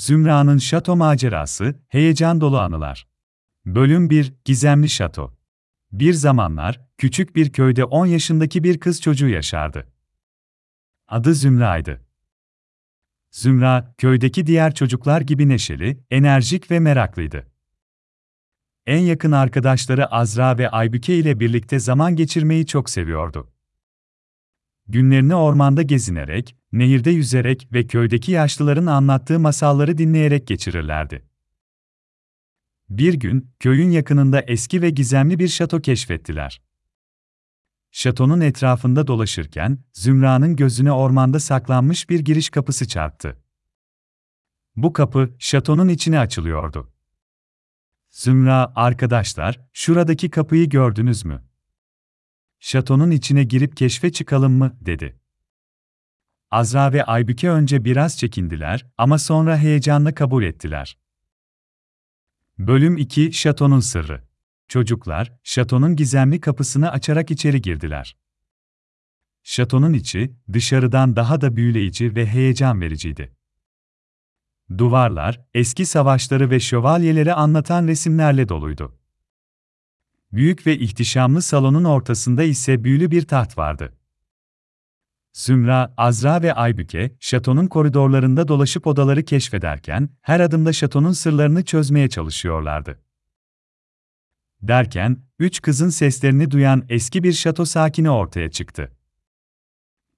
Zümra'nın 0.00 0.58
şato 0.58 0.96
macerası, 0.96 1.74
heyecan 1.88 2.40
dolu 2.40 2.58
anılar. 2.58 3.08
Bölüm 3.66 4.10
1, 4.10 4.34
Gizemli 4.44 4.88
Şato. 4.88 5.36
Bir 5.92 6.12
zamanlar, 6.12 6.80
küçük 6.98 7.36
bir 7.36 7.52
köyde 7.52 7.84
10 7.84 8.06
yaşındaki 8.06 8.64
bir 8.64 8.80
kız 8.80 9.00
çocuğu 9.00 9.28
yaşardı. 9.28 9.92
Adı 11.08 11.34
Zümra'ydı. 11.34 12.06
Zümra, 13.30 13.94
köydeki 13.98 14.46
diğer 14.46 14.74
çocuklar 14.74 15.20
gibi 15.20 15.48
neşeli, 15.48 16.04
enerjik 16.10 16.70
ve 16.70 16.80
meraklıydı. 16.80 17.46
En 18.86 19.00
yakın 19.00 19.32
arkadaşları 19.32 20.06
Azra 20.06 20.58
ve 20.58 20.70
Aybüke 20.70 21.16
ile 21.16 21.40
birlikte 21.40 21.78
zaman 21.78 22.16
geçirmeyi 22.16 22.66
çok 22.66 22.90
seviyordu. 22.90 23.52
Günlerini 24.90 25.34
ormanda 25.34 25.82
gezinerek, 25.82 26.56
nehirde 26.72 27.10
yüzerek 27.10 27.68
ve 27.72 27.86
köydeki 27.86 28.32
yaşlıların 28.32 28.86
anlattığı 28.86 29.40
masalları 29.40 29.98
dinleyerek 29.98 30.46
geçirirlerdi. 30.46 31.26
Bir 32.88 33.14
gün, 33.14 33.50
köyün 33.60 33.90
yakınında 33.90 34.40
eski 34.40 34.82
ve 34.82 34.90
gizemli 34.90 35.38
bir 35.38 35.48
şato 35.48 35.80
keşfettiler. 35.80 36.62
Şatonun 37.90 38.40
etrafında 38.40 39.06
dolaşırken, 39.06 39.78
Zümra'nın 39.92 40.56
gözüne 40.56 40.92
ormanda 40.92 41.40
saklanmış 41.40 42.10
bir 42.10 42.20
giriş 42.20 42.50
kapısı 42.50 42.88
çarptı. 42.88 43.42
Bu 44.76 44.92
kapı, 44.92 45.34
şatonun 45.38 45.88
içine 45.88 46.18
açılıyordu. 46.18 46.92
Zümra, 48.10 48.72
arkadaşlar, 48.74 49.60
şuradaki 49.72 50.30
kapıyı 50.30 50.68
gördünüz 50.68 51.24
mü? 51.24 51.49
Şatonun 52.60 53.10
içine 53.10 53.44
girip 53.44 53.76
keşfe 53.76 54.12
çıkalım 54.12 54.52
mı, 54.52 54.76
dedi. 54.80 55.16
Azra 56.50 56.92
ve 56.92 57.04
Aybüke 57.04 57.50
önce 57.50 57.84
biraz 57.84 58.18
çekindiler 58.18 58.86
ama 58.98 59.18
sonra 59.18 59.58
heyecanla 59.58 60.14
kabul 60.14 60.42
ettiler. 60.42 60.98
Bölüm 62.58 62.96
2 62.96 63.32
Şatonun 63.32 63.80
Sırrı 63.80 64.30
Çocuklar, 64.68 65.32
şatonun 65.42 65.96
gizemli 65.96 66.40
kapısını 66.40 66.90
açarak 66.90 67.30
içeri 67.30 67.62
girdiler. 67.62 68.16
Şatonun 69.42 69.92
içi, 69.92 70.34
dışarıdan 70.52 71.16
daha 71.16 71.40
da 71.40 71.56
büyüleyici 71.56 72.16
ve 72.16 72.26
heyecan 72.26 72.80
vericiydi. 72.80 73.32
Duvarlar, 74.78 75.40
eski 75.54 75.86
savaşları 75.86 76.50
ve 76.50 76.60
şövalyeleri 76.60 77.34
anlatan 77.34 77.88
resimlerle 77.88 78.48
doluydu. 78.48 78.99
Büyük 80.32 80.66
ve 80.66 80.78
ihtişamlı 80.78 81.42
salonun 81.42 81.84
ortasında 81.84 82.42
ise 82.42 82.84
büyülü 82.84 83.10
bir 83.10 83.22
taht 83.22 83.58
vardı. 83.58 83.92
Zümra, 85.32 85.94
Azra 85.96 86.42
ve 86.42 86.54
Aybüke, 86.54 87.16
şatonun 87.20 87.66
koridorlarında 87.66 88.48
dolaşıp 88.48 88.86
odaları 88.86 89.24
keşfederken, 89.24 90.08
her 90.20 90.40
adımda 90.40 90.72
şatonun 90.72 91.12
sırlarını 91.12 91.64
çözmeye 91.64 92.08
çalışıyorlardı. 92.08 93.00
Derken, 94.62 95.16
üç 95.38 95.62
kızın 95.62 95.88
seslerini 95.88 96.50
duyan 96.50 96.84
eski 96.88 97.22
bir 97.22 97.32
şato 97.32 97.64
sakini 97.64 98.10
ortaya 98.10 98.50
çıktı. 98.50 98.92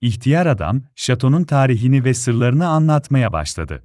İhtiyar 0.00 0.46
adam, 0.46 0.82
şatonun 0.94 1.44
tarihini 1.44 2.04
ve 2.04 2.14
sırlarını 2.14 2.68
anlatmaya 2.68 3.32
başladı. 3.32 3.84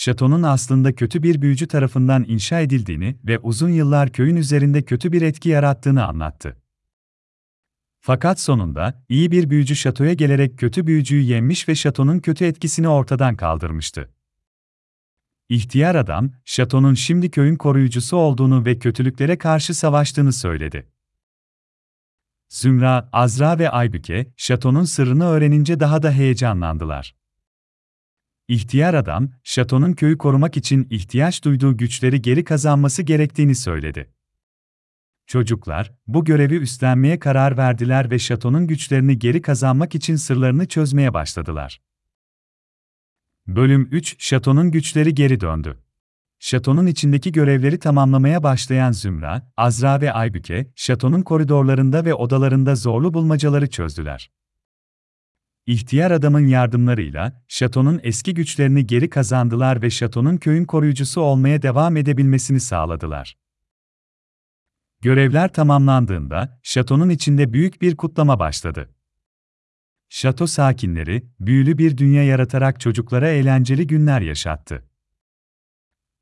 Şatonun 0.00 0.42
aslında 0.42 0.94
kötü 0.94 1.22
bir 1.22 1.42
büyücü 1.42 1.68
tarafından 1.68 2.24
inşa 2.28 2.60
edildiğini 2.60 3.16
ve 3.24 3.38
uzun 3.38 3.68
yıllar 3.68 4.12
köyün 4.12 4.36
üzerinde 4.36 4.82
kötü 4.82 5.12
bir 5.12 5.22
etki 5.22 5.48
yarattığını 5.48 6.06
anlattı. 6.06 6.56
Fakat 7.98 8.40
sonunda, 8.40 9.04
iyi 9.08 9.30
bir 9.30 9.50
büyücü 9.50 9.76
şatoya 9.76 10.12
gelerek 10.12 10.58
kötü 10.58 10.86
büyücüyü 10.86 11.22
yenmiş 11.22 11.68
ve 11.68 11.74
şatonun 11.74 12.18
kötü 12.18 12.44
etkisini 12.44 12.88
ortadan 12.88 13.36
kaldırmıştı. 13.36 14.10
İhtiyar 15.48 15.94
adam, 15.94 16.30
şatonun 16.44 16.94
şimdi 16.94 17.30
köyün 17.30 17.56
koruyucusu 17.56 18.16
olduğunu 18.16 18.64
ve 18.64 18.78
kötülüklere 18.78 19.38
karşı 19.38 19.74
savaştığını 19.74 20.32
söyledi. 20.32 20.92
Zümra, 22.48 23.08
Azra 23.12 23.58
ve 23.58 23.70
Aybüke, 23.70 24.32
şatonun 24.36 24.84
sırrını 24.84 25.24
öğrenince 25.24 25.80
daha 25.80 26.02
da 26.02 26.12
heyecanlandılar. 26.12 27.19
İhtiyar 28.50 28.94
adam, 28.94 29.28
şatonun 29.44 29.92
köyü 29.92 30.18
korumak 30.18 30.56
için 30.56 30.86
ihtiyaç 30.90 31.44
duyduğu 31.44 31.76
güçleri 31.76 32.22
geri 32.22 32.44
kazanması 32.44 33.02
gerektiğini 33.02 33.54
söyledi. 33.54 34.10
Çocuklar, 35.26 35.92
bu 36.06 36.24
görevi 36.24 36.56
üstlenmeye 36.56 37.18
karar 37.18 37.56
verdiler 37.56 38.10
ve 38.10 38.18
şatonun 38.18 38.66
güçlerini 38.66 39.18
geri 39.18 39.42
kazanmak 39.42 39.94
için 39.94 40.16
sırlarını 40.16 40.68
çözmeye 40.68 41.14
başladılar. 41.14 41.80
Bölüm 43.46 43.88
3 43.92 44.16
Şatonun 44.18 44.70
güçleri 44.70 45.14
geri 45.14 45.40
döndü. 45.40 45.78
Şatonun 46.38 46.86
içindeki 46.86 47.32
görevleri 47.32 47.78
tamamlamaya 47.78 48.42
başlayan 48.42 48.92
Zümra, 48.92 49.52
Azra 49.56 50.00
ve 50.00 50.12
Aybüke, 50.12 50.70
şatonun 50.74 51.22
koridorlarında 51.22 52.04
ve 52.04 52.14
odalarında 52.14 52.74
zorlu 52.74 53.14
bulmacaları 53.14 53.70
çözdüler. 53.70 54.30
İhtiyar 55.66 56.10
adamın 56.10 56.46
yardımlarıyla, 56.46 57.44
şatonun 57.48 58.00
eski 58.02 58.34
güçlerini 58.34 58.86
geri 58.86 59.10
kazandılar 59.10 59.82
ve 59.82 59.90
şatonun 59.90 60.36
köyün 60.36 60.64
koruyucusu 60.64 61.20
olmaya 61.20 61.62
devam 61.62 61.96
edebilmesini 61.96 62.60
sağladılar. 62.60 63.36
Görevler 65.00 65.52
tamamlandığında, 65.52 66.60
şatonun 66.62 67.08
içinde 67.08 67.52
büyük 67.52 67.82
bir 67.82 67.96
kutlama 67.96 68.38
başladı. 68.38 68.90
Şato 70.08 70.46
sakinleri, 70.46 71.26
büyülü 71.40 71.78
bir 71.78 71.96
dünya 71.96 72.24
yaratarak 72.24 72.80
çocuklara 72.80 73.28
eğlenceli 73.28 73.86
günler 73.86 74.20
yaşattı. 74.20 74.84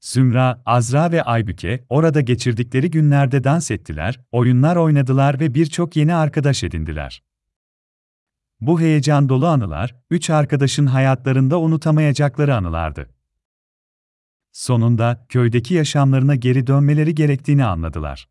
Zümra, 0.00 0.62
Azra 0.66 1.12
ve 1.12 1.22
Aybüke, 1.22 1.84
orada 1.88 2.20
geçirdikleri 2.20 2.91
günlerde 2.91 3.44
dans 3.44 3.70
ettiler, 3.70 4.20
oyunlar 4.32 4.76
oynadılar 4.76 5.41
ve 5.41 5.55
birçok 5.55 5.97
yeni 5.97 6.15
arkadaş 6.15 6.65
edindiler. 6.65 7.22
Bu 8.60 8.80
heyecan 8.80 9.28
dolu 9.28 9.46
anılar, 9.46 9.96
üç 10.10 10.30
arkadaşın 10.30 10.86
hayatlarında 10.86 11.60
unutamayacakları 11.60 12.54
anılardı. 12.56 13.10
Sonunda, 14.52 15.26
köydeki 15.28 15.74
yaşamlarına 15.74 16.34
geri 16.34 16.66
dönmeleri 16.66 17.14
gerektiğini 17.14 17.64
anladılar. 17.64 18.28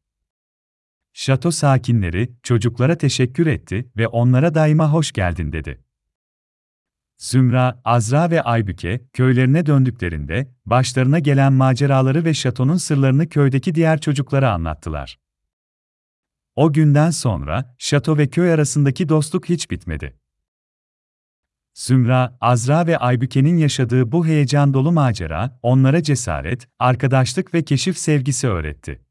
Şato 1.13 1.51
sakinleri, 1.51 2.31
çocuklara 2.43 2.97
teşekkür 2.97 3.47
etti 3.47 3.91
ve 3.97 4.07
onlara 4.07 4.55
daima 4.55 4.91
hoş 4.91 5.11
geldin 5.11 5.51
dedi. 5.51 5.83
Zümra, 7.17 7.81
Azra 7.85 8.31
ve 8.31 8.41
Aybüke, 8.41 9.01
köylerine 9.13 9.65
döndüklerinde, 9.65 10.51
başlarına 10.65 11.19
gelen 11.19 11.53
maceraları 11.53 12.25
ve 12.25 12.33
şatonun 12.33 12.77
sırlarını 12.77 13.29
köydeki 13.29 13.75
diğer 13.75 14.01
çocuklara 14.01 14.51
anlattılar. 14.51 15.19
O 16.57 16.73
günden 16.73 17.09
sonra, 17.09 17.75
şato 17.77 18.17
ve 18.17 18.27
köy 18.27 18.53
arasındaki 18.53 19.09
dostluk 19.09 19.49
hiç 19.49 19.71
bitmedi. 19.71 20.19
Zümra, 21.73 22.37
Azra 22.41 22.87
ve 22.87 22.97
Aybüke'nin 22.97 23.57
yaşadığı 23.57 24.11
bu 24.11 24.25
heyecan 24.25 24.73
dolu 24.73 24.91
macera, 24.91 25.59
onlara 25.61 26.03
cesaret, 26.03 26.67
arkadaşlık 26.79 27.53
ve 27.53 27.63
keşif 27.63 27.97
sevgisi 27.97 28.47
öğretti. 28.47 29.01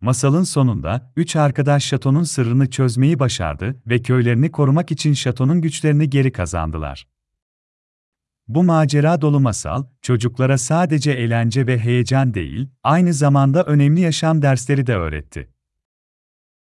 Masalın 0.00 0.42
sonunda, 0.42 1.12
üç 1.16 1.36
arkadaş 1.36 1.84
şatonun 1.84 2.24
sırrını 2.24 2.70
çözmeyi 2.70 3.18
başardı 3.18 3.82
ve 3.86 4.02
köylerini 4.02 4.50
korumak 4.50 4.90
için 4.90 5.12
şatonun 5.12 5.60
güçlerini 5.60 6.10
geri 6.10 6.32
kazandılar. 6.32 7.06
Bu 8.48 8.64
macera 8.64 9.20
dolu 9.20 9.40
masal, 9.40 9.84
çocuklara 10.02 10.58
sadece 10.58 11.12
eğlence 11.12 11.66
ve 11.66 11.78
heyecan 11.78 12.34
değil, 12.34 12.68
aynı 12.82 13.12
zamanda 13.12 13.64
önemli 13.64 14.00
yaşam 14.00 14.42
dersleri 14.42 14.86
de 14.86 14.94
öğretti. 14.94 15.53